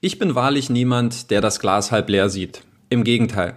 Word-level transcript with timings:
Ich 0.00 0.20
bin 0.20 0.36
wahrlich 0.36 0.70
niemand, 0.70 1.32
der 1.32 1.40
das 1.40 1.58
Glas 1.58 1.90
halb 1.90 2.08
leer 2.08 2.28
sieht. 2.28 2.62
Im 2.88 3.02
Gegenteil. 3.02 3.56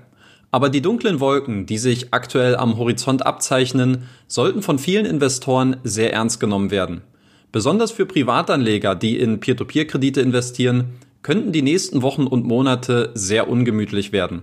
Aber 0.50 0.70
die 0.70 0.82
dunklen 0.82 1.20
Wolken, 1.20 1.68
die 1.68 1.78
sich 1.78 2.16
aktuell 2.16 2.56
am 2.56 2.78
Horizont 2.78 3.24
abzeichnen, 3.24 4.10
sollten 4.28 4.64
von 4.64 4.80
vielen 4.80 5.06
Investoren 5.06 5.78
sehr 5.84 6.14
ernst 6.14 6.40
genommen 6.40 6.72
werden. 6.72 7.02
Besonders 7.52 7.92
für 7.92 8.08
Privatanleger, 8.08 8.96
die 8.96 9.20
in 9.20 9.40
Peer-to-Peer-Kredite 9.40 10.20
investieren, 10.22 10.96
könnten 11.22 11.52
die 11.52 11.62
nächsten 11.62 12.02
Wochen 12.02 12.26
und 12.26 12.44
Monate 12.44 13.12
sehr 13.14 13.48
ungemütlich 13.48 14.12
werden. 14.12 14.42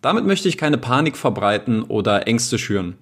Damit 0.00 0.24
möchte 0.24 0.48
ich 0.48 0.56
keine 0.56 0.78
Panik 0.78 1.16
verbreiten 1.16 1.82
oder 1.82 2.28
Ängste 2.28 2.56
schüren. 2.56 2.94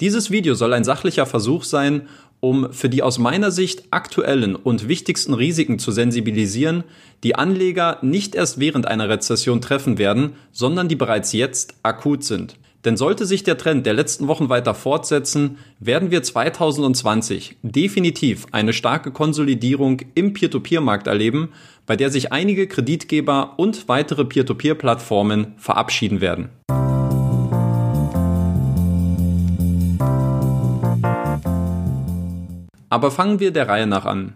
Dieses 0.00 0.30
Video 0.30 0.54
soll 0.54 0.74
ein 0.74 0.84
sachlicher 0.84 1.24
Versuch 1.24 1.64
sein, 1.64 2.08
um 2.40 2.70
für 2.72 2.90
die 2.90 3.02
aus 3.02 3.18
meiner 3.18 3.50
Sicht 3.50 3.84
aktuellen 3.92 4.54
und 4.54 4.88
wichtigsten 4.88 5.32
Risiken 5.32 5.78
zu 5.78 5.90
sensibilisieren, 5.90 6.84
die 7.24 7.34
Anleger 7.34 7.98
nicht 8.02 8.34
erst 8.34 8.60
während 8.60 8.86
einer 8.86 9.08
Rezession 9.08 9.62
treffen 9.62 9.96
werden, 9.96 10.34
sondern 10.52 10.88
die 10.88 10.96
bereits 10.96 11.32
jetzt 11.32 11.76
akut 11.82 12.24
sind. 12.24 12.56
Denn 12.84 12.98
sollte 12.98 13.24
sich 13.24 13.42
der 13.42 13.56
Trend 13.56 13.86
der 13.86 13.94
letzten 13.94 14.28
Wochen 14.28 14.50
weiter 14.50 14.74
fortsetzen, 14.74 15.56
werden 15.80 16.10
wir 16.10 16.22
2020 16.22 17.56
definitiv 17.62 18.46
eine 18.52 18.74
starke 18.74 19.10
Konsolidierung 19.12 20.02
im 20.14 20.34
Peer-to-Peer-Markt 20.34 21.06
erleben, 21.06 21.48
bei 21.86 21.96
der 21.96 22.10
sich 22.10 22.32
einige 22.32 22.68
Kreditgeber 22.68 23.54
und 23.56 23.88
weitere 23.88 24.26
Peer-to-Peer-Plattformen 24.26 25.54
verabschieden 25.56 26.20
werden. 26.20 26.50
Aber 32.88 33.10
fangen 33.10 33.40
wir 33.40 33.50
der 33.50 33.68
Reihe 33.68 33.86
nach 33.86 34.04
an. 34.04 34.34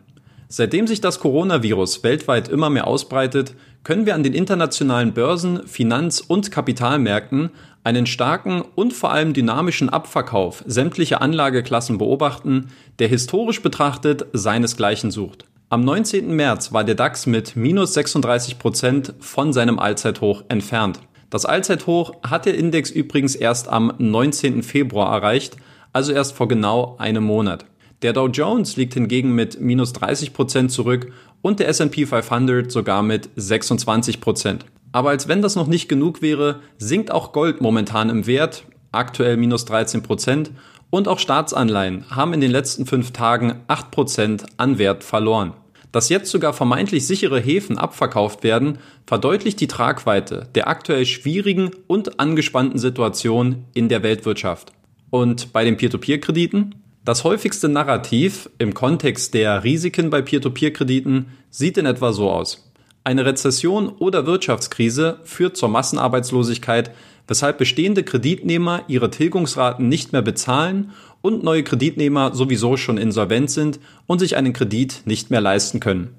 Seitdem 0.48 0.88
sich 0.88 1.00
das 1.00 1.20
Coronavirus 1.20 2.02
weltweit 2.02 2.48
immer 2.48 2.70
mehr 2.70 2.88
ausbreitet, 2.88 3.54
können 3.84 4.04
wir 4.04 4.16
an 4.16 4.24
den 4.24 4.34
internationalen 4.34 5.14
Börsen, 5.14 5.66
Finanz- 5.68 6.20
und 6.20 6.50
Kapitalmärkten 6.50 7.50
einen 7.84 8.06
starken 8.06 8.62
und 8.74 8.92
vor 8.92 9.12
allem 9.12 9.32
dynamischen 9.32 9.88
Abverkauf 9.88 10.64
sämtlicher 10.66 11.22
Anlageklassen 11.22 11.98
beobachten, 11.98 12.68
der 12.98 13.06
historisch 13.08 13.62
betrachtet 13.62 14.26
seinesgleichen 14.32 15.10
sucht. 15.10 15.44
Am 15.68 15.84
19. 15.84 16.34
März 16.34 16.72
war 16.72 16.82
der 16.82 16.96
DAX 16.96 17.26
mit 17.26 17.54
minus 17.54 17.94
36 17.94 18.58
Prozent 18.58 19.14
von 19.20 19.52
seinem 19.52 19.78
Allzeithoch 19.78 20.42
entfernt. 20.48 20.98
Das 21.30 21.46
Allzeithoch 21.46 22.14
hat 22.28 22.44
der 22.44 22.56
Index 22.56 22.90
übrigens 22.90 23.36
erst 23.36 23.68
am 23.68 23.92
19. 23.98 24.64
Februar 24.64 25.14
erreicht, 25.14 25.56
also 25.92 26.10
erst 26.12 26.34
vor 26.34 26.48
genau 26.48 26.96
einem 26.98 27.22
Monat. 27.22 27.66
Der 28.02 28.14
Dow 28.14 28.28
Jones 28.28 28.76
liegt 28.76 28.94
hingegen 28.94 29.34
mit 29.34 29.60
minus 29.60 29.92
30 29.92 30.32
Prozent 30.32 30.72
zurück 30.72 31.12
und 31.42 31.60
der 31.60 31.68
S&P 31.68 32.06
500 32.06 32.72
sogar 32.72 33.02
mit 33.02 33.28
26 33.36 34.22
Prozent. 34.22 34.64
Aber 34.90 35.10
als 35.10 35.28
wenn 35.28 35.42
das 35.42 35.54
noch 35.54 35.66
nicht 35.66 35.88
genug 35.88 36.22
wäre, 36.22 36.60
sinkt 36.78 37.10
auch 37.10 37.32
Gold 37.32 37.60
momentan 37.60 38.08
im 38.08 38.26
Wert, 38.26 38.64
aktuell 38.90 39.36
minus 39.36 39.66
13 39.66 40.02
Prozent, 40.02 40.50
und 40.88 41.08
auch 41.08 41.18
Staatsanleihen 41.18 42.04
haben 42.10 42.32
in 42.32 42.40
den 42.40 42.50
letzten 42.50 42.86
fünf 42.86 43.12
Tagen 43.12 43.60
8 43.68 43.90
Prozent 43.90 44.46
an 44.56 44.78
Wert 44.78 45.04
verloren. 45.04 45.52
Dass 45.92 46.08
jetzt 46.08 46.30
sogar 46.30 46.54
vermeintlich 46.54 47.06
sichere 47.06 47.38
Häfen 47.38 47.76
abverkauft 47.76 48.42
werden, 48.42 48.78
verdeutlicht 49.06 49.60
die 49.60 49.66
Tragweite 49.66 50.48
der 50.54 50.68
aktuell 50.68 51.04
schwierigen 51.04 51.70
und 51.86 52.18
angespannten 52.18 52.78
Situation 52.78 53.66
in 53.74 53.90
der 53.90 54.02
Weltwirtschaft. 54.02 54.72
Und 55.10 55.52
bei 55.52 55.64
den 55.64 55.76
Peer-to-Peer-Krediten? 55.76 56.76
Das 57.02 57.24
häufigste 57.24 57.70
Narrativ 57.70 58.50
im 58.58 58.74
Kontext 58.74 59.32
der 59.32 59.64
Risiken 59.64 60.10
bei 60.10 60.20
Peer-to-Peer-Krediten 60.20 61.28
sieht 61.48 61.78
in 61.78 61.86
etwa 61.86 62.12
so 62.12 62.30
aus. 62.30 62.70
Eine 63.04 63.24
Rezession 63.24 63.88
oder 63.88 64.26
Wirtschaftskrise 64.26 65.18
führt 65.24 65.56
zur 65.56 65.70
Massenarbeitslosigkeit, 65.70 66.90
weshalb 67.26 67.56
bestehende 67.56 68.04
Kreditnehmer 68.04 68.82
ihre 68.86 69.10
Tilgungsraten 69.10 69.88
nicht 69.88 70.12
mehr 70.12 70.20
bezahlen 70.20 70.90
und 71.22 71.42
neue 71.42 71.62
Kreditnehmer 71.62 72.34
sowieso 72.34 72.76
schon 72.76 72.98
insolvent 72.98 73.50
sind 73.50 73.80
und 74.06 74.18
sich 74.18 74.36
einen 74.36 74.52
Kredit 74.52 75.00
nicht 75.06 75.30
mehr 75.30 75.40
leisten 75.40 75.80
können. 75.80 76.14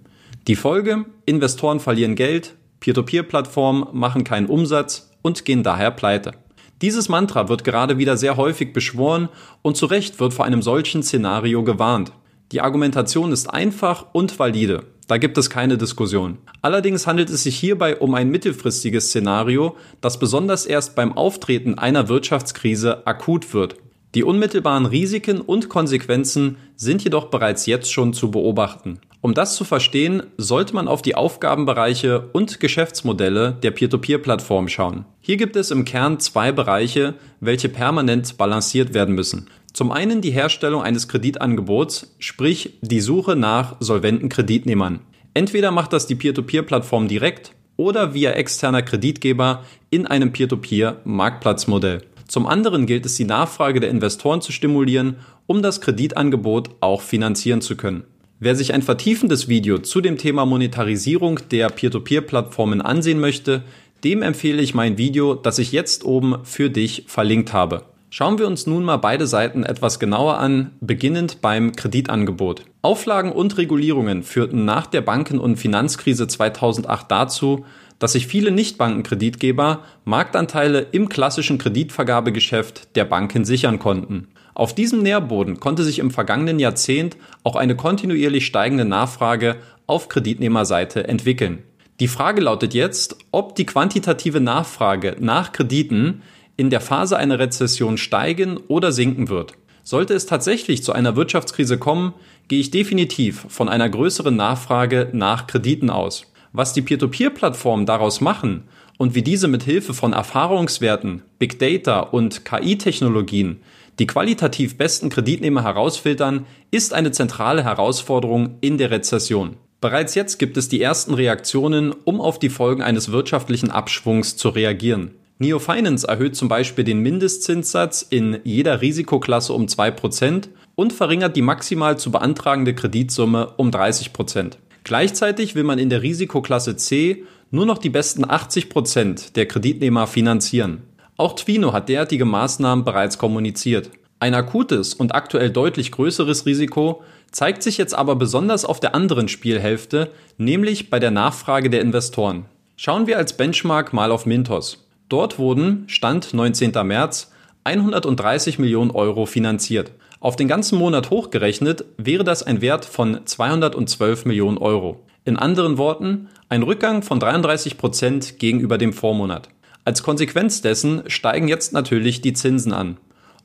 Die 0.47 0.55
Folge? 0.55 1.05
Investoren 1.27 1.79
verlieren 1.79 2.15
Geld, 2.15 2.55
Peer-to-Peer-Plattformen 2.79 3.85
machen 3.93 4.23
keinen 4.23 4.47
Umsatz 4.47 5.11
und 5.21 5.45
gehen 5.45 5.61
daher 5.61 5.91
pleite. 5.91 6.31
Dieses 6.81 7.09
Mantra 7.09 7.47
wird 7.47 7.63
gerade 7.63 7.97
wieder 7.97 8.17
sehr 8.17 8.37
häufig 8.37 8.73
beschworen 8.73 9.29
und 9.61 9.77
zu 9.77 9.85
Recht 9.85 10.19
wird 10.19 10.33
vor 10.33 10.45
einem 10.45 10.61
solchen 10.61 11.03
Szenario 11.03 11.63
gewarnt. 11.63 12.11
Die 12.51 12.61
Argumentation 12.61 13.31
ist 13.31 13.47
einfach 13.47 14.07
und 14.13 14.37
valide. 14.39 14.83
Da 15.07 15.17
gibt 15.17 15.37
es 15.37 15.49
keine 15.49 15.77
Diskussion. 15.77 16.37
Allerdings 16.61 17.05
handelt 17.05 17.29
es 17.29 17.43
sich 17.43 17.57
hierbei 17.57 17.97
um 17.97 18.13
ein 18.15 18.29
mittelfristiges 18.29 19.09
Szenario, 19.09 19.75
das 19.99 20.19
besonders 20.19 20.65
erst 20.65 20.95
beim 20.95 21.13
Auftreten 21.13 21.77
einer 21.77 22.07
Wirtschaftskrise 22.09 23.05
akut 23.05 23.53
wird. 23.53 23.75
Die 24.15 24.23
unmittelbaren 24.23 24.85
Risiken 24.85 25.39
und 25.39 25.69
Konsequenzen 25.69 26.57
sind 26.75 27.03
jedoch 27.03 27.25
bereits 27.25 27.65
jetzt 27.65 27.91
schon 27.91 28.13
zu 28.13 28.31
beobachten. 28.31 28.99
Um 29.23 29.35
das 29.35 29.55
zu 29.55 29.63
verstehen, 29.63 30.23
sollte 30.37 30.73
man 30.73 30.87
auf 30.87 31.03
die 31.03 31.13
Aufgabenbereiche 31.13 32.29
und 32.33 32.59
Geschäftsmodelle 32.59 33.55
der 33.61 33.69
Peer-to-Peer-Plattform 33.69 34.67
schauen. 34.67 35.05
Hier 35.21 35.37
gibt 35.37 35.55
es 35.55 35.69
im 35.69 35.85
Kern 35.85 36.19
zwei 36.19 36.51
Bereiche, 36.51 37.13
welche 37.39 37.69
permanent 37.69 38.37
balanciert 38.37 38.95
werden 38.95 39.13
müssen. 39.13 39.47
Zum 39.73 39.91
einen 39.91 40.21
die 40.21 40.31
Herstellung 40.31 40.81
eines 40.81 41.07
Kreditangebots, 41.07 42.15
sprich 42.17 42.79
die 42.81 42.99
Suche 42.99 43.35
nach 43.35 43.75
solventen 43.79 44.27
Kreditnehmern. 44.27 45.01
Entweder 45.35 45.69
macht 45.69 45.93
das 45.93 46.07
die 46.07 46.15
Peer-to-Peer-Plattform 46.15 47.07
direkt 47.07 47.53
oder 47.77 48.15
via 48.15 48.31
externer 48.31 48.81
Kreditgeber 48.81 49.63
in 49.91 50.07
einem 50.07 50.33
Peer-to-Peer-Marktplatzmodell. 50.33 52.01
Zum 52.27 52.47
anderen 52.47 52.85
gilt 52.85 53.05
es, 53.05 53.15
die 53.15 53.25
Nachfrage 53.25 53.79
der 53.79 53.89
Investoren 53.91 54.41
zu 54.41 54.51
stimulieren, 54.51 55.17
um 55.47 55.61
das 55.61 55.79
Kreditangebot 55.79 56.71
auch 56.79 57.01
finanzieren 57.01 57.61
zu 57.61 57.75
können. 57.75 58.03
Wer 58.43 58.55
sich 58.55 58.73
ein 58.73 58.81
vertiefendes 58.81 59.49
Video 59.49 59.77
zu 59.77 60.01
dem 60.01 60.17
Thema 60.17 60.47
Monetarisierung 60.47 61.41
der 61.51 61.69
Peer-to-Peer-Plattformen 61.69 62.81
ansehen 62.81 63.19
möchte, 63.19 63.61
dem 64.03 64.23
empfehle 64.23 64.63
ich 64.63 64.73
mein 64.73 64.97
Video, 64.97 65.35
das 65.35 65.59
ich 65.59 65.71
jetzt 65.71 66.03
oben 66.03 66.37
für 66.41 66.71
dich 66.71 67.03
verlinkt 67.05 67.53
habe. 67.53 67.83
Schauen 68.09 68.39
wir 68.39 68.47
uns 68.47 68.65
nun 68.65 68.83
mal 68.83 68.97
beide 68.97 69.27
Seiten 69.27 69.61
etwas 69.61 69.99
genauer 69.99 70.39
an, 70.39 70.71
beginnend 70.81 71.41
beim 71.41 71.73
Kreditangebot. 71.75 72.63
Auflagen 72.81 73.31
und 73.31 73.59
Regulierungen 73.59 74.23
führten 74.23 74.65
nach 74.65 74.87
der 74.87 75.01
Banken- 75.01 75.39
und 75.39 75.57
Finanzkrise 75.57 76.27
2008 76.27 77.11
dazu, 77.11 77.63
dass 77.99 78.13
sich 78.13 78.25
viele 78.25 78.49
Nichtbankenkreditgeber 78.49 79.83
Marktanteile 80.03 80.87
im 80.91 81.09
klassischen 81.09 81.59
Kreditvergabegeschäft 81.59 82.95
der 82.95 83.05
Banken 83.05 83.45
sichern 83.45 83.77
konnten. 83.77 84.29
Auf 84.53 84.75
diesem 84.75 85.01
Nährboden 85.01 85.59
konnte 85.59 85.83
sich 85.83 85.99
im 85.99 86.11
vergangenen 86.11 86.59
Jahrzehnt 86.59 87.17
auch 87.43 87.55
eine 87.55 87.75
kontinuierlich 87.75 88.45
steigende 88.45 88.85
Nachfrage 88.85 89.57
auf 89.87 90.09
Kreditnehmerseite 90.09 91.07
entwickeln. 91.07 91.63
Die 91.99 92.07
Frage 92.07 92.41
lautet 92.41 92.73
jetzt, 92.73 93.17
ob 93.31 93.55
die 93.55 93.65
quantitative 93.65 94.41
Nachfrage 94.41 95.17
nach 95.19 95.51
Krediten 95.51 96.21
in 96.57 96.69
der 96.69 96.81
Phase 96.81 97.17
einer 97.17 97.39
Rezession 97.39 97.97
steigen 97.97 98.57
oder 98.57 98.91
sinken 98.91 99.29
wird. 99.29 99.53
Sollte 99.83 100.13
es 100.13 100.25
tatsächlich 100.25 100.83
zu 100.83 100.93
einer 100.93 101.15
Wirtschaftskrise 101.15 101.77
kommen, 101.77 102.13
gehe 102.47 102.59
ich 102.59 102.71
definitiv 102.71 103.45
von 103.49 103.69
einer 103.69 103.89
größeren 103.89 104.35
Nachfrage 104.35 105.09
nach 105.11 105.47
Krediten 105.47 105.89
aus. 105.89 106.31
Was 106.53 106.73
die 106.73 106.81
Peer-to-Peer-Plattformen 106.81 107.85
daraus 107.85 108.21
machen 108.21 108.63
und 108.97 109.15
wie 109.15 109.21
diese 109.21 109.47
mit 109.47 109.63
Hilfe 109.63 109.93
von 109.93 110.13
Erfahrungswerten, 110.13 111.23
Big 111.39 111.59
Data 111.59 112.01
und 112.01 112.45
KI-Technologien 112.45 113.61
die 113.99 114.07
qualitativ 114.07 114.77
besten 114.77 115.09
Kreditnehmer 115.09 115.63
herausfiltern, 115.63 116.45
ist 116.71 116.93
eine 116.93 117.11
zentrale 117.11 117.63
Herausforderung 117.63 118.57
in 118.61 118.77
der 118.77 118.91
Rezession. 118.91 119.57
Bereits 119.81 120.13
jetzt 120.15 120.37
gibt 120.37 120.57
es 120.57 120.69
die 120.69 120.81
ersten 120.81 121.13
Reaktionen, 121.13 121.91
um 122.03 122.21
auf 122.21 122.37
die 122.37 122.49
Folgen 122.49 122.83
eines 122.83 123.11
wirtschaftlichen 123.11 123.71
Abschwungs 123.71 124.37
zu 124.37 124.49
reagieren. 124.49 125.11
Neo 125.39 125.57
Finance 125.57 126.07
erhöht 126.07 126.35
zum 126.35 126.49
Beispiel 126.49 126.83
den 126.83 126.99
Mindestzinssatz 126.99 128.05
in 128.07 128.37
jeder 128.43 128.81
Risikoklasse 128.81 129.53
um 129.53 129.65
2% 129.65 130.49
und 130.75 130.93
verringert 130.93 131.35
die 131.35 131.41
maximal 131.41 131.97
zu 131.97 132.11
beantragende 132.11 132.75
Kreditsumme 132.75 133.53
um 133.57 133.71
30%. 133.71 134.57
Gleichzeitig 134.83 135.55
will 135.55 135.63
man 135.63 135.79
in 135.79 135.89
der 135.89 136.03
Risikoklasse 136.03 136.75
C 136.75 137.23
nur 137.49 137.65
noch 137.65 137.79
die 137.79 137.89
besten 137.89 138.23
80 138.29 138.69
Prozent 138.69 139.35
der 139.35 139.47
Kreditnehmer 139.47 140.05
finanzieren. 140.05 140.83
Auch 141.21 141.33
Twino 141.33 141.71
hat 141.71 141.87
derartige 141.87 142.25
Maßnahmen 142.25 142.83
bereits 142.83 143.19
kommuniziert. 143.19 143.91
Ein 144.19 144.33
akutes 144.33 144.95
und 144.95 145.13
aktuell 145.13 145.51
deutlich 145.51 145.91
größeres 145.91 146.47
Risiko 146.47 147.03
zeigt 147.29 147.61
sich 147.61 147.77
jetzt 147.77 147.93
aber 147.93 148.15
besonders 148.15 148.65
auf 148.65 148.79
der 148.79 148.95
anderen 148.95 149.27
Spielhälfte, 149.27 150.09
nämlich 150.39 150.89
bei 150.89 150.97
der 150.97 151.11
Nachfrage 151.11 151.69
der 151.69 151.81
Investoren. 151.81 152.45
Schauen 152.75 153.05
wir 153.05 153.19
als 153.19 153.37
Benchmark 153.37 153.93
mal 153.93 154.11
auf 154.11 154.25
Mintos. 154.25 154.83
Dort 155.09 155.37
wurden, 155.37 155.83
Stand 155.85 156.33
19. 156.33 156.71
März, 156.87 157.31
130 157.65 158.57
Millionen 158.57 158.89
Euro 158.89 159.27
finanziert. 159.27 159.91
Auf 160.21 160.35
den 160.37 160.47
ganzen 160.47 160.79
Monat 160.79 161.11
hochgerechnet 161.11 161.85
wäre 161.97 162.23
das 162.23 162.41
ein 162.41 162.61
Wert 162.61 162.83
von 162.83 163.19
212 163.25 164.25
Millionen 164.25 164.57
Euro. 164.57 164.99
In 165.23 165.37
anderen 165.37 165.77
Worten, 165.77 166.29
ein 166.49 166.63
Rückgang 166.63 167.03
von 167.03 167.19
33 167.19 167.77
Prozent 167.77 168.39
gegenüber 168.39 168.79
dem 168.79 168.91
Vormonat. 168.91 169.49
Als 169.83 170.03
Konsequenz 170.03 170.61
dessen 170.61 171.03
steigen 171.07 171.47
jetzt 171.47 171.73
natürlich 171.73 172.21
die 172.21 172.33
Zinsen 172.33 172.71
an. 172.71 172.97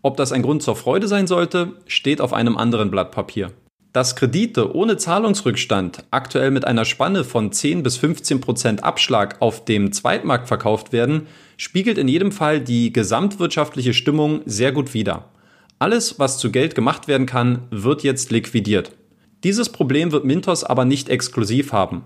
Ob 0.02 0.18
das 0.18 0.32
ein 0.32 0.42
Grund 0.42 0.62
zur 0.62 0.76
Freude 0.76 1.08
sein 1.08 1.26
sollte, 1.26 1.72
steht 1.86 2.20
auf 2.20 2.34
einem 2.34 2.58
anderen 2.58 2.90
Blatt 2.90 3.10
Papier. 3.10 3.52
Dass 3.94 4.14
Kredite 4.14 4.76
ohne 4.76 4.98
Zahlungsrückstand 4.98 6.04
aktuell 6.10 6.50
mit 6.50 6.66
einer 6.66 6.84
Spanne 6.84 7.24
von 7.24 7.50
10 7.50 7.82
bis 7.82 7.96
15 7.96 8.42
Prozent 8.42 8.84
Abschlag 8.84 9.36
auf 9.40 9.64
dem 9.64 9.92
Zweitmarkt 9.92 10.48
verkauft 10.48 10.92
werden, 10.92 11.26
spiegelt 11.56 11.96
in 11.96 12.06
jedem 12.06 12.30
Fall 12.30 12.60
die 12.60 12.92
gesamtwirtschaftliche 12.92 13.94
Stimmung 13.94 14.42
sehr 14.44 14.72
gut 14.72 14.92
wider. 14.92 15.30
Alles, 15.78 16.18
was 16.18 16.36
zu 16.36 16.50
Geld 16.50 16.74
gemacht 16.74 17.08
werden 17.08 17.26
kann, 17.26 17.62
wird 17.70 18.02
jetzt 18.02 18.30
liquidiert. 18.30 18.92
Dieses 19.44 19.70
Problem 19.70 20.12
wird 20.12 20.26
Mintos 20.26 20.64
aber 20.64 20.84
nicht 20.84 21.08
exklusiv 21.08 21.72
haben. 21.72 22.04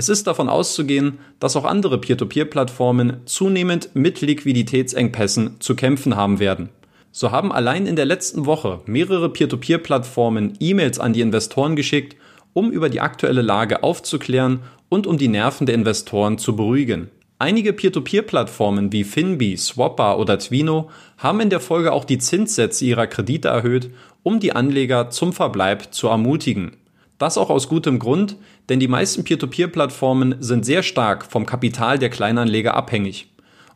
Es 0.00 0.08
ist 0.08 0.28
davon 0.28 0.48
auszugehen, 0.48 1.18
dass 1.40 1.56
auch 1.56 1.64
andere 1.64 1.98
Peer-to-Peer-Plattformen 1.98 3.16
zunehmend 3.24 3.90
mit 3.94 4.20
Liquiditätsengpässen 4.20 5.56
zu 5.58 5.74
kämpfen 5.74 6.14
haben 6.14 6.38
werden. 6.38 6.68
So 7.10 7.32
haben 7.32 7.50
allein 7.50 7.84
in 7.84 7.96
der 7.96 8.04
letzten 8.04 8.46
Woche 8.46 8.80
mehrere 8.86 9.28
Peer-to-Peer-Plattformen 9.28 10.54
E-Mails 10.60 11.00
an 11.00 11.14
die 11.14 11.20
Investoren 11.20 11.74
geschickt, 11.74 12.16
um 12.52 12.70
über 12.70 12.90
die 12.90 13.00
aktuelle 13.00 13.42
Lage 13.42 13.82
aufzuklären 13.82 14.60
und 14.88 15.08
um 15.08 15.18
die 15.18 15.26
Nerven 15.26 15.66
der 15.66 15.74
Investoren 15.74 16.38
zu 16.38 16.54
beruhigen. 16.54 17.10
Einige 17.40 17.72
Peer-to-Peer-Plattformen 17.72 18.92
wie 18.92 19.02
Finbi, 19.02 19.56
Swapper 19.56 20.20
oder 20.20 20.38
Twino 20.38 20.90
haben 21.16 21.40
in 21.40 21.50
der 21.50 21.58
Folge 21.58 21.92
auch 21.92 22.04
die 22.04 22.18
Zinssätze 22.18 22.84
ihrer 22.84 23.08
Kredite 23.08 23.48
erhöht, 23.48 23.90
um 24.22 24.38
die 24.38 24.52
Anleger 24.52 25.10
zum 25.10 25.32
Verbleib 25.32 25.92
zu 25.92 26.06
ermutigen. 26.06 26.76
Das 27.18 27.36
auch 27.36 27.50
aus 27.50 27.68
gutem 27.68 27.98
Grund, 27.98 28.36
denn 28.68 28.80
die 28.80 28.88
meisten 28.88 29.24
Peer-to-Peer-Plattformen 29.24 30.36
sind 30.40 30.64
sehr 30.64 30.82
stark 30.82 31.26
vom 31.26 31.46
Kapital 31.46 31.98
der 31.98 32.10
Kleinanleger 32.10 32.74
abhängig. 32.74 33.28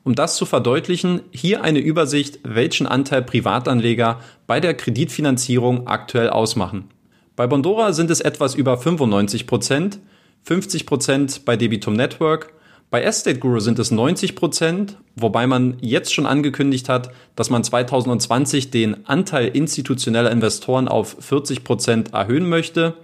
Um 0.05 0.15
das 0.15 0.37
zu 0.37 0.47
verdeutlichen, 0.47 1.21
hier 1.31 1.63
eine 1.63 1.79
Übersicht, 1.81 2.41
welchen 2.45 2.87
Anteil 2.87 3.23
Privatanleger 3.23 4.21
bei 4.47 4.61
der 4.61 4.75
Kreditfinanzierung 4.75 5.87
aktuell 5.87 6.31
ausmachen. 6.31 6.89
Bei 7.37 7.47
Bondora 7.47 7.93
sind 7.93 8.11
es 8.11 8.21
etwas 8.21 8.55
über 8.55 8.79
95 8.79 9.47
Prozent, 9.47 9.99
50 10.45 10.87
Prozent 10.87 11.45
bei 11.45 11.57
Debitum 11.57 11.95
Network, 11.95 12.53
bei 12.93 13.03
Estate 13.05 13.39
Guru 13.39 13.59
sind 13.59 13.79
es 13.79 13.91
90 13.91 14.37
Prozent, 14.37 14.99
wobei 15.17 15.47
man 15.47 15.79
jetzt 15.81 16.13
schon 16.13 16.27
angekündigt 16.27 16.91
hat, 16.91 17.11
dass 17.37 17.49
man 17.49 17.65
2020 17.65 18.71
den 18.71 19.07
Anteil 19.07 19.49
institutioneller 19.49 20.31
Investoren 20.31 20.89
auf 20.89 21.17
40 21.19 21.65
Prozent 21.65 22.13
erhöhen 22.13 22.51
möchte. 22.51 22.95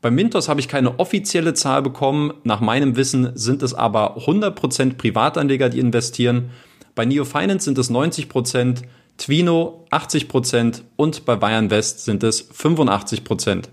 Bei 0.00 0.10
Mintos 0.10 0.48
habe 0.48 0.60
ich 0.60 0.68
keine 0.68 0.98
offizielle 0.98 1.54
Zahl 1.54 1.82
bekommen. 1.82 2.32
Nach 2.44 2.60
meinem 2.60 2.96
Wissen 2.96 3.32
sind 3.34 3.62
es 3.62 3.74
aber 3.74 4.18
100% 4.18 4.96
Privatanleger, 4.96 5.68
die 5.68 5.80
investieren. 5.80 6.50
Bei 6.94 7.04
Neo 7.04 7.24
Finance 7.24 7.64
sind 7.64 7.78
es 7.78 7.90
90%, 7.90 8.82
Twino 9.18 9.86
80% 9.90 10.82
und 10.96 11.24
bei 11.24 11.36
Bayern 11.36 11.70
West 11.70 12.04
sind 12.04 12.22
es 12.22 12.50
85%. 12.50 13.64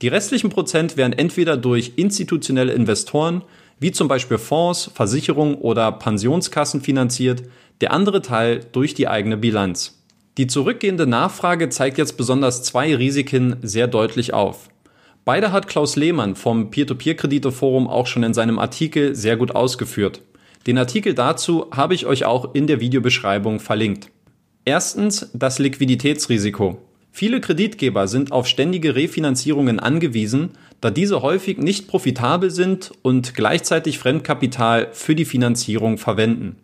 Die 0.00 0.08
restlichen 0.08 0.50
Prozent 0.50 0.96
werden 0.96 1.12
entweder 1.12 1.56
durch 1.56 1.92
institutionelle 1.96 2.72
Investoren, 2.72 3.42
wie 3.80 3.92
zum 3.92 4.08
Beispiel 4.08 4.38
Fonds, 4.38 4.90
Versicherungen 4.94 5.56
oder 5.56 5.92
Pensionskassen 5.92 6.80
finanziert, 6.80 7.42
der 7.80 7.92
andere 7.92 8.22
Teil 8.22 8.60
durch 8.72 8.94
die 8.94 9.08
eigene 9.08 9.36
Bilanz. 9.36 10.02
Die 10.36 10.46
zurückgehende 10.46 11.06
Nachfrage 11.06 11.68
zeigt 11.68 11.98
jetzt 11.98 12.16
besonders 12.16 12.62
zwei 12.62 12.94
Risiken 12.94 13.56
sehr 13.62 13.88
deutlich 13.88 14.32
auf. 14.34 14.68
Beide 15.28 15.52
hat 15.52 15.68
Klaus 15.68 15.94
Lehmann 15.94 16.36
vom 16.36 16.70
Peer-to-Peer-Kredite-Forum 16.70 17.86
auch 17.86 18.06
schon 18.06 18.22
in 18.22 18.32
seinem 18.32 18.58
Artikel 18.58 19.14
sehr 19.14 19.36
gut 19.36 19.54
ausgeführt. 19.54 20.22
Den 20.66 20.78
Artikel 20.78 21.12
dazu 21.12 21.66
habe 21.70 21.92
ich 21.92 22.06
euch 22.06 22.24
auch 22.24 22.54
in 22.54 22.66
der 22.66 22.80
Videobeschreibung 22.80 23.60
verlinkt. 23.60 24.10
Erstens 24.64 25.28
das 25.34 25.58
Liquiditätsrisiko. 25.58 26.78
Viele 27.12 27.42
Kreditgeber 27.42 28.08
sind 28.08 28.32
auf 28.32 28.46
ständige 28.46 28.94
Refinanzierungen 28.94 29.80
angewiesen, 29.80 30.52
da 30.80 30.90
diese 30.90 31.20
häufig 31.20 31.58
nicht 31.58 31.88
profitabel 31.88 32.50
sind 32.50 32.92
und 33.02 33.34
gleichzeitig 33.34 33.98
Fremdkapital 33.98 34.88
für 34.92 35.14
die 35.14 35.26
Finanzierung 35.26 35.98
verwenden. 35.98 36.56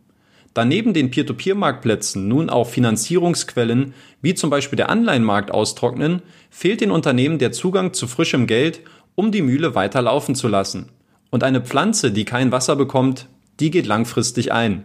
Da 0.54 0.64
neben 0.64 0.94
den 0.94 1.10
Peer-to-Peer-Marktplätzen 1.10 2.28
nun 2.28 2.48
auch 2.48 2.68
Finanzierungsquellen 2.68 3.92
wie 4.22 4.34
zum 4.34 4.50
Beispiel 4.50 4.76
der 4.76 4.88
Anleihenmarkt 4.88 5.50
austrocknen, 5.50 6.22
fehlt 6.48 6.80
den 6.80 6.92
Unternehmen 6.92 7.38
der 7.38 7.50
Zugang 7.50 7.92
zu 7.92 8.06
frischem 8.06 8.46
Geld, 8.46 8.80
um 9.16 9.32
die 9.32 9.42
Mühle 9.42 9.74
weiter 9.74 10.00
laufen 10.00 10.36
zu 10.36 10.46
lassen. 10.46 10.90
Und 11.30 11.42
eine 11.42 11.60
Pflanze, 11.60 12.12
die 12.12 12.24
kein 12.24 12.52
Wasser 12.52 12.76
bekommt, 12.76 13.26
die 13.58 13.72
geht 13.72 13.86
langfristig 13.86 14.52
ein. 14.52 14.84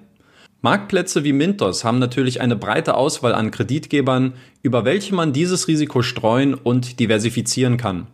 Marktplätze 0.62 1.24
wie 1.24 1.34
Mintos 1.34 1.84
haben 1.84 2.00
natürlich 2.00 2.42
eine 2.42 2.56
breite 2.56 2.96
Auswahl 2.96 3.34
an 3.34 3.52
Kreditgebern, 3.52 4.34
über 4.64 4.84
welche 4.86 5.14
man 5.16 5.34
dieses 5.34 5.68
Risiko 5.68 6.02
streuen 6.02 6.56
und 6.56 7.00
diversifizieren 7.00 7.78
kann. 7.78 8.08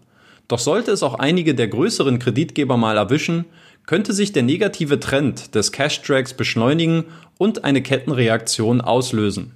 Doch 0.47 0.59
sollte 0.59 0.91
es 0.91 1.01
auch 1.01 1.15
einige 1.15 1.55
der 1.55 1.69
größeren 1.69 2.19
Kreditgeber 2.19 2.77
mal 2.77 2.97
erwischen, 2.97 3.45
könnte 3.85 4.13
sich 4.13 4.31
der 4.31 4.43
negative 4.43 4.99
Trend 4.99 5.55
des 5.55 5.71
Cash-Drags 5.71 6.33
beschleunigen 6.33 7.05
und 7.37 7.63
eine 7.63 7.81
Kettenreaktion 7.81 8.81
auslösen. 8.81 9.51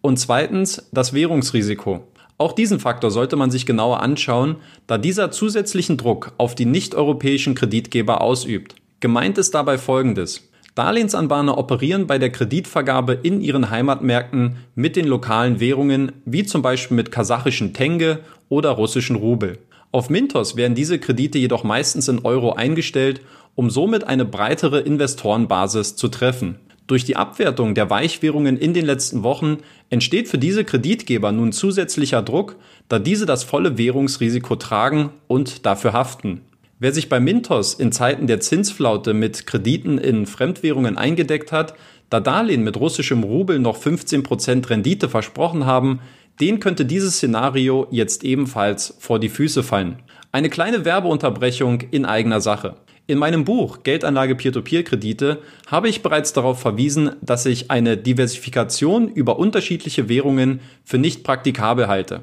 Und 0.00 0.18
zweitens 0.18 0.88
das 0.92 1.12
Währungsrisiko. 1.12 2.06
Auch 2.38 2.52
diesen 2.52 2.80
Faktor 2.80 3.10
sollte 3.10 3.36
man 3.36 3.50
sich 3.50 3.66
genauer 3.66 4.00
anschauen, 4.00 4.56
da 4.86 4.98
dieser 4.98 5.30
zusätzlichen 5.30 5.96
Druck 5.96 6.32
auf 6.38 6.54
die 6.54 6.64
nicht-europäischen 6.64 7.54
Kreditgeber 7.54 8.20
ausübt. 8.20 8.74
Gemeint 9.00 9.38
ist 9.38 9.54
dabei 9.54 9.78
Folgendes. 9.78 10.48
Darlehensanbahner 10.74 11.58
operieren 11.58 12.06
bei 12.06 12.18
der 12.18 12.30
Kreditvergabe 12.30 13.12
in 13.12 13.42
ihren 13.42 13.70
Heimatmärkten 13.70 14.56
mit 14.74 14.96
den 14.96 15.06
lokalen 15.06 15.60
Währungen, 15.60 16.12
wie 16.24 16.44
zum 16.44 16.62
Beispiel 16.62 16.96
mit 16.96 17.12
kasachischen 17.12 17.74
Tenge 17.74 18.20
oder 18.48 18.70
russischen 18.70 19.16
Rubel. 19.16 19.58
Auf 19.92 20.08
Mintos 20.08 20.56
werden 20.56 20.74
diese 20.74 20.98
Kredite 20.98 21.38
jedoch 21.38 21.64
meistens 21.64 22.08
in 22.08 22.24
Euro 22.24 22.54
eingestellt, 22.54 23.20
um 23.54 23.70
somit 23.70 24.04
eine 24.04 24.24
breitere 24.24 24.80
Investorenbasis 24.80 25.96
zu 25.96 26.08
treffen. 26.08 26.58
Durch 26.86 27.04
die 27.04 27.16
Abwertung 27.16 27.74
der 27.74 27.90
Weichwährungen 27.90 28.56
in 28.56 28.74
den 28.74 28.84
letzten 28.84 29.22
Wochen 29.22 29.58
entsteht 29.88 30.28
für 30.28 30.38
diese 30.38 30.64
Kreditgeber 30.64 31.32
nun 31.32 31.52
zusätzlicher 31.52 32.22
Druck, 32.22 32.56
da 32.88 32.98
diese 32.98 33.24
das 33.24 33.44
volle 33.44 33.78
Währungsrisiko 33.78 34.56
tragen 34.56 35.10
und 35.28 35.64
dafür 35.64 35.92
haften. 35.92 36.42
Wer 36.78 36.92
sich 36.92 37.08
bei 37.08 37.20
Mintos 37.20 37.74
in 37.74 37.92
Zeiten 37.92 38.26
der 38.26 38.40
Zinsflaute 38.40 39.14
mit 39.14 39.46
Krediten 39.46 39.98
in 39.98 40.26
Fremdwährungen 40.26 40.98
eingedeckt 40.98 41.52
hat, 41.52 41.74
da 42.10 42.18
Darlehen 42.18 42.64
mit 42.64 42.76
russischem 42.76 43.22
Rubel 43.22 43.60
noch 43.60 43.78
15% 43.78 44.68
Rendite 44.68 45.08
versprochen 45.08 45.64
haben, 45.64 46.00
den 46.40 46.58
könnte 46.58 46.84
dieses 46.84 47.14
Szenario 47.14 47.86
jetzt 47.90 48.24
ebenfalls 48.24 48.96
vor 48.98 49.20
die 49.20 49.28
Füße 49.28 49.62
fallen. 49.62 50.00
Eine 50.32 50.50
kleine 50.50 50.84
Werbeunterbrechung 50.84 51.82
in 51.92 52.04
eigener 52.04 52.40
Sache. 52.40 52.74
In 53.08 53.18
meinem 53.18 53.44
Buch 53.44 53.82
Geldanlage 53.82 54.36
Peer-to-Peer-Kredite 54.36 55.38
habe 55.66 55.88
ich 55.88 56.02
bereits 56.02 56.32
darauf 56.32 56.60
verwiesen, 56.60 57.10
dass 57.20 57.46
ich 57.46 57.68
eine 57.68 57.96
Diversifikation 57.96 59.08
über 59.08 59.40
unterschiedliche 59.40 60.08
Währungen 60.08 60.60
für 60.84 60.98
nicht 60.98 61.24
praktikabel 61.24 61.88
halte. 61.88 62.22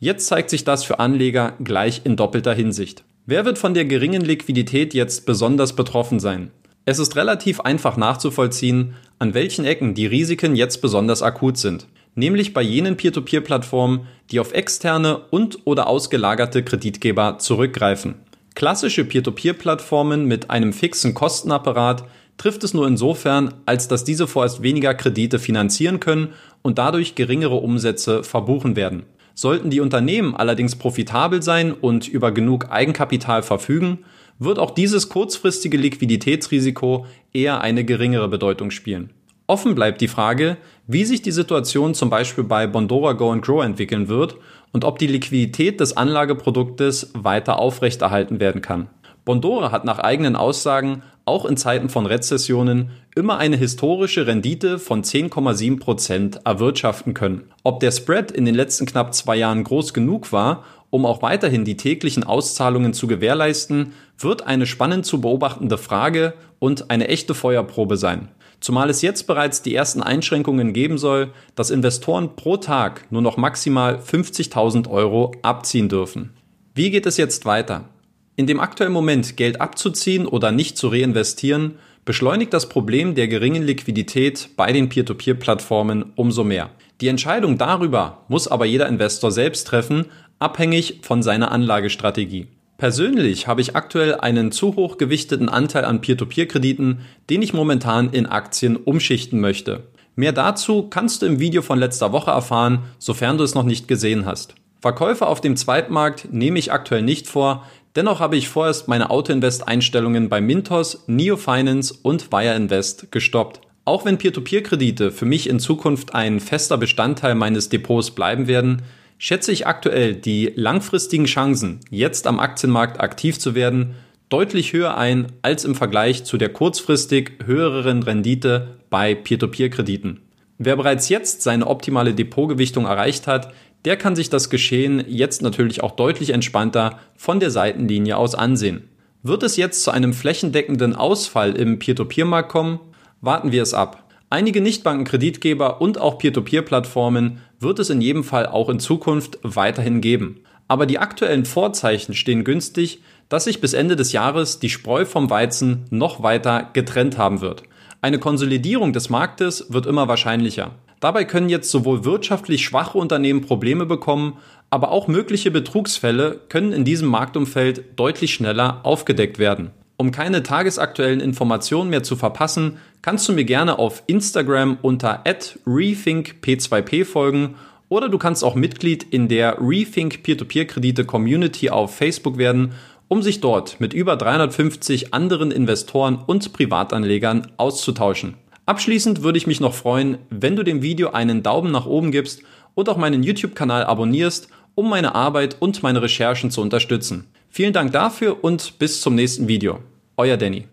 Jetzt 0.00 0.26
zeigt 0.26 0.50
sich 0.50 0.64
das 0.64 0.84
für 0.84 0.98
Anleger 0.98 1.54
gleich 1.64 2.02
in 2.04 2.16
doppelter 2.16 2.52
Hinsicht. 2.52 3.04
Wer 3.24 3.46
wird 3.46 3.56
von 3.56 3.72
der 3.72 3.86
geringen 3.86 4.22
Liquidität 4.22 4.92
jetzt 4.92 5.24
besonders 5.24 5.74
betroffen 5.74 6.20
sein? 6.20 6.50
Es 6.84 6.98
ist 6.98 7.16
relativ 7.16 7.60
einfach 7.60 7.96
nachzuvollziehen, 7.96 8.94
an 9.18 9.32
welchen 9.34 9.64
Ecken 9.64 9.94
die 9.94 10.06
Risiken 10.06 10.54
jetzt 10.56 10.82
besonders 10.82 11.22
akut 11.22 11.56
sind, 11.56 11.86
nämlich 12.14 12.52
bei 12.52 12.62
jenen 12.62 12.96
Peer-to-Peer-Plattformen, 12.96 14.06
die 14.30 14.40
auf 14.40 14.52
externe 14.52 15.18
und 15.30 15.58
oder 15.64 15.86
ausgelagerte 15.86 16.62
Kreditgeber 16.62 17.38
zurückgreifen. 17.38 18.14
Klassische 18.58 19.04
Peer-to-Peer-Plattformen 19.04 20.24
mit 20.24 20.50
einem 20.50 20.72
fixen 20.72 21.14
Kostenapparat 21.14 22.02
trifft 22.38 22.64
es 22.64 22.74
nur 22.74 22.88
insofern, 22.88 23.54
als 23.66 23.86
dass 23.86 24.02
diese 24.02 24.26
vorerst 24.26 24.64
weniger 24.64 24.94
Kredite 24.94 25.38
finanzieren 25.38 26.00
können 26.00 26.30
und 26.62 26.76
dadurch 26.76 27.14
geringere 27.14 27.54
Umsätze 27.54 28.24
verbuchen 28.24 28.74
werden. 28.74 29.04
Sollten 29.32 29.70
die 29.70 29.78
Unternehmen 29.78 30.34
allerdings 30.34 30.74
profitabel 30.74 31.40
sein 31.40 31.72
und 31.72 32.08
über 32.08 32.32
genug 32.32 32.68
Eigenkapital 32.72 33.44
verfügen, 33.44 33.98
wird 34.40 34.58
auch 34.58 34.72
dieses 34.72 35.08
kurzfristige 35.08 35.76
Liquiditätsrisiko 35.76 37.06
eher 37.32 37.60
eine 37.60 37.84
geringere 37.84 38.26
Bedeutung 38.26 38.72
spielen. 38.72 39.10
Offen 39.46 39.76
bleibt 39.76 40.00
die 40.00 40.08
Frage, 40.08 40.56
wie 40.88 41.04
sich 41.04 41.22
die 41.22 41.30
Situation 41.30 41.94
zum 41.94 42.10
Beispiel 42.10 42.42
bei 42.42 42.66
Bondora 42.66 43.12
Go 43.12 43.30
and 43.30 43.42
Grow 43.42 43.64
entwickeln 43.64 44.08
wird 44.08 44.36
und 44.72 44.84
ob 44.84 44.98
die 44.98 45.06
Liquidität 45.06 45.80
des 45.80 45.96
Anlageproduktes 45.96 47.12
weiter 47.14 47.58
aufrechterhalten 47.58 48.40
werden 48.40 48.62
kann. 48.62 48.88
Bondora 49.24 49.72
hat 49.72 49.84
nach 49.84 49.98
eigenen 49.98 50.36
Aussagen 50.36 51.02
auch 51.26 51.44
in 51.44 51.58
Zeiten 51.58 51.90
von 51.90 52.06
Rezessionen 52.06 52.90
immer 53.14 53.36
eine 53.36 53.56
historische 53.56 54.26
Rendite 54.26 54.78
von 54.78 55.02
10,7 55.02 55.78
Prozent 55.78 56.40
erwirtschaften 56.46 57.12
können. 57.12 57.50
Ob 57.62 57.80
der 57.80 57.90
Spread 57.90 58.30
in 58.30 58.46
den 58.46 58.54
letzten 58.54 58.86
knapp 58.86 59.12
zwei 59.12 59.36
Jahren 59.36 59.64
groß 59.64 59.92
genug 59.92 60.32
war, 60.32 60.64
um 60.88 61.04
auch 61.04 61.20
weiterhin 61.20 61.66
die 61.66 61.76
täglichen 61.76 62.24
Auszahlungen 62.24 62.94
zu 62.94 63.06
gewährleisten, 63.06 63.92
wird 64.18 64.46
eine 64.46 64.64
spannend 64.64 65.04
zu 65.04 65.20
beobachtende 65.20 65.76
Frage 65.76 66.32
und 66.58 66.90
eine 66.90 67.08
echte 67.08 67.34
Feuerprobe 67.34 67.98
sein. 67.98 68.28
Zumal 68.60 68.90
es 68.90 69.02
jetzt 69.02 69.26
bereits 69.26 69.62
die 69.62 69.74
ersten 69.74 70.02
Einschränkungen 70.02 70.72
geben 70.72 70.98
soll, 70.98 71.32
dass 71.54 71.70
Investoren 71.70 72.34
pro 72.34 72.56
Tag 72.56 73.06
nur 73.10 73.22
noch 73.22 73.36
maximal 73.36 73.96
50.000 73.96 74.88
Euro 74.90 75.32
abziehen 75.42 75.88
dürfen. 75.88 76.34
Wie 76.74 76.90
geht 76.90 77.06
es 77.06 77.16
jetzt 77.16 77.44
weiter? 77.44 77.88
In 78.36 78.46
dem 78.46 78.60
aktuellen 78.60 78.92
Moment 78.92 79.36
Geld 79.36 79.60
abzuziehen 79.60 80.26
oder 80.26 80.52
nicht 80.52 80.76
zu 80.76 80.88
reinvestieren, 80.88 81.78
beschleunigt 82.04 82.54
das 82.54 82.68
Problem 82.68 83.14
der 83.14 83.28
geringen 83.28 83.62
Liquidität 83.62 84.50
bei 84.56 84.72
den 84.72 84.88
Peer-to-Peer-Plattformen 84.88 86.12
umso 86.14 86.44
mehr. 86.44 86.70
Die 87.00 87.08
Entscheidung 87.08 87.58
darüber 87.58 88.24
muss 88.28 88.48
aber 88.48 88.64
jeder 88.64 88.88
Investor 88.88 89.30
selbst 89.30 89.66
treffen, 89.66 90.06
abhängig 90.38 91.00
von 91.02 91.22
seiner 91.22 91.52
Anlagestrategie. 91.52 92.46
Persönlich 92.78 93.48
habe 93.48 93.60
ich 93.60 93.74
aktuell 93.74 94.14
einen 94.14 94.52
zu 94.52 94.76
hoch 94.76 94.98
gewichteten 94.98 95.48
Anteil 95.48 95.84
an 95.84 96.00
Peer-to-Peer-Krediten, 96.00 97.00
den 97.28 97.42
ich 97.42 97.52
momentan 97.52 98.10
in 98.10 98.26
Aktien 98.26 98.76
umschichten 98.76 99.40
möchte. 99.40 99.88
Mehr 100.14 100.30
dazu 100.30 100.84
kannst 100.84 101.20
du 101.20 101.26
im 101.26 101.40
Video 101.40 101.60
von 101.60 101.80
letzter 101.80 102.12
Woche 102.12 102.30
erfahren, 102.30 102.84
sofern 103.00 103.36
du 103.36 103.42
es 103.42 103.56
noch 103.56 103.64
nicht 103.64 103.88
gesehen 103.88 104.26
hast. 104.26 104.54
Verkäufe 104.80 105.26
auf 105.26 105.40
dem 105.40 105.56
Zweitmarkt 105.56 106.32
nehme 106.32 106.60
ich 106.60 106.70
aktuell 106.70 107.02
nicht 107.02 107.26
vor, 107.26 107.66
dennoch 107.96 108.20
habe 108.20 108.36
ich 108.36 108.48
vorerst 108.48 108.86
meine 108.86 109.10
Auto-Invest-Einstellungen 109.10 110.28
bei 110.28 110.40
Mintos, 110.40 111.02
Neo 111.08 111.36
Finance 111.36 111.92
und 112.00 112.30
Wire 112.30 112.54
Invest 112.54 113.10
gestoppt. 113.10 113.60
Auch 113.86 114.04
wenn 114.04 114.18
Peer-to-Peer-Kredite 114.18 115.10
für 115.10 115.26
mich 115.26 115.48
in 115.48 115.58
Zukunft 115.58 116.14
ein 116.14 116.38
fester 116.38 116.78
Bestandteil 116.78 117.34
meines 117.34 117.70
Depots 117.70 118.12
bleiben 118.12 118.46
werden, 118.46 118.82
schätze 119.18 119.52
ich 119.52 119.66
aktuell 119.66 120.14
die 120.14 120.52
langfristigen 120.54 121.26
Chancen, 121.26 121.80
jetzt 121.90 122.26
am 122.26 122.38
Aktienmarkt 122.38 123.00
aktiv 123.00 123.38
zu 123.38 123.54
werden, 123.54 123.96
deutlich 124.28 124.72
höher 124.72 124.96
ein 124.96 125.26
als 125.42 125.64
im 125.64 125.74
Vergleich 125.74 126.24
zu 126.24 126.38
der 126.38 126.50
kurzfristig 126.50 127.32
höheren 127.44 128.02
Rendite 128.02 128.78
bei 128.90 129.14
Peer-to-Peer-Krediten. 129.14 130.20
Wer 130.58 130.76
bereits 130.76 131.08
jetzt 131.08 131.42
seine 131.42 131.66
optimale 131.66 132.14
Depotgewichtung 132.14 132.86
erreicht 132.86 133.26
hat, 133.26 133.52
der 133.84 133.96
kann 133.96 134.16
sich 134.16 134.28
das 134.28 134.50
Geschehen 134.50 135.04
jetzt 135.06 135.40
natürlich 135.40 135.82
auch 135.82 135.92
deutlich 135.92 136.30
entspannter 136.30 136.98
von 137.16 137.38
der 137.38 137.50
Seitenlinie 137.50 138.16
aus 138.16 138.34
ansehen. 138.34 138.88
Wird 139.22 139.42
es 139.42 139.56
jetzt 139.56 139.82
zu 139.82 139.90
einem 139.90 140.12
flächendeckenden 140.12 140.94
Ausfall 140.94 141.56
im 141.56 141.78
Peer-to-Peer-Markt 141.78 142.48
kommen? 142.48 142.80
Warten 143.20 143.52
wir 143.52 143.62
es 143.62 143.74
ab. 143.74 144.04
Einige 144.30 144.60
Nichtbankenkreditgeber 144.60 145.80
und 145.80 146.00
auch 146.00 146.18
Peer-to-Peer-Plattformen 146.18 147.40
wird 147.60 147.78
es 147.78 147.90
in 147.90 148.00
jedem 148.00 148.24
Fall 148.24 148.46
auch 148.46 148.68
in 148.68 148.80
Zukunft 148.80 149.38
weiterhin 149.42 150.00
geben. 150.00 150.40
Aber 150.68 150.86
die 150.86 150.98
aktuellen 150.98 151.44
Vorzeichen 151.44 152.14
stehen 152.14 152.44
günstig, 152.44 153.00
dass 153.28 153.44
sich 153.44 153.60
bis 153.60 153.72
Ende 153.72 153.96
des 153.96 154.12
Jahres 154.12 154.58
die 154.58 154.70
Spreu 154.70 155.04
vom 155.04 155.30
Weizen 155.30 155.84
noch 155.90 156.22
weiter 156.22 156.70
getrennt 156.72 157.18
haben 157.18 157.40
wird. 157.40 157.62
Eine 158.00 158.18
Konsolidierung 158.18 158.92
des 158.92 159.10
Marktes 159.10 159.72
wird 159.72 159.86
immer 159.86 160.08
wahrscheinlicher. 160.08 160.72
Dabei 161.00 161.24
können 161.24 161.48
jetzt 161.48 161.70
sowohl 161.70 162.04
wirtschaftlich 162.04 162.64
schwache 162.64 162.98
Unternehmen 162.98 163.40
Probleme 163.40 163.86
bekommen, 163.86 164.38
aber 164.70 164.90
auch 164.90 165.08
mögliche 165.08 165.50
Betrugsfälle 165.50 166.40
können 166.48 166.72
in 166.72 166.84
diesem 166.84 167.08
Marktumfeld 167.08 167.98
deutlich 167.98 168.34
schneller 168.34 168.80
aufgedeckt 168.84 169.38
werden. 169.38 169.70
Um 170.00 170.12
keine 170.12 170.44
tagesaktuellen 170.44 171.18
Informationen 171.18 171.90
mehr 171.90 172.04
zu 172.04 172.14
verpassen, 172.14 172.76
kannst 173.02 173.28
du 173.28 173.32
mir 173.32 173.44
gerne 173.44 173.80
auf 173.80 174.04
Instagram 174.06 174.78
unter 174.80 175.24
rethinkp2p 175.24 177.04
folgen 177.04 177.56
oder 177.88 178.08
du 178.08 178.16
kannst 178.16 178.44
auch 178.44 178.54
Mitglied 178.54 179.02
in 179.02 179.26
der 179.26 179.58
Rethink 179.60 180.22
Peer-to-Peer-Kredite 180.22 181.04
Community 181.04 181.70
auf 181.70 181.96
Facebook 181.96 182.38
werden, 182.38 182.74
um 183.08 183.22
sich 183.22 183.40
dort 183.40 183.80
mit 183.80 183.92
über 183.92 184.14
350 184.16 185.12
anderen 185.14 185.50
Investoren 185.50 186.22
und 186.24 186.52
Privatanlegern 186.52 187.48
auszutauschen. 187.56 188.34
Abschließend 188.66 189.24
würde 189.24 189.38
ich 189.38 189.48
mich 189.48 189.58
noch 189.58 189.74
freuen, 189.74 190.18
wenn 190.30 190.54
du 190.54 190.62
dem 190.62 190.80
Video 190.80 191.10
einen 191.10 191.42
Daumen 191.42 191.72
nach 191.72 191.86
oben 191.86 192.12
gibst 192.12 192.42
und 192.76 192.88
auch 192.88 192.98
meinen 192.98 193.24
YouTube-Kanal 193.24 193.82
abonnierst, 193.82 194.48
um 194.76 194.88
meine 194.88 195.16
Arbeit 195.16 195.56
und 195.58 195.82
meine 195.82 196.02
Recherchen 196.02 196.52
zu 196.52 196.60
unterstützen. 196.60 197.24
Vielen 197.50 197.72
Dank 197.72 197.92
dafür 197.92 198.42
und 198.44 198.78
bis 198.78 199.00
zum 199.00 199.14
nächsten 199.14 199.48
Video. 199.48 199.80
Euer 200.16 200.36
Danny. 200.36 200.64